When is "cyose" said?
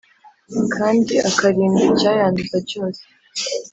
2.69-3.01